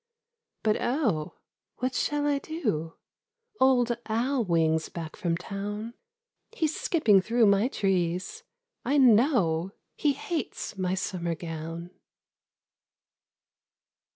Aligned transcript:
—But 0.63 0.77
oh! 0.79 1.35
What 1.77 1.93
shall 1.93 2.25
I 2.25 2.39
do? 2.39 2.95
Old 3.59 3.95
Owl 4.07 4.43
wing's 4.45 4.89
back 4.89 5.15
from 5.15 5.37
town; 5.37 5.93
He's 6.51 6.75
skipping 6.75 7.21
through 7.21 7.45
my 7.45 7.67
trees; 7.67 8.41
I 8.83 8.97
know 8.97 9.73
He 9.95 10.13
hates 10.13 10.75
my 10.75 10.95
summer 10.95 11.35
gown. 11.35 11.91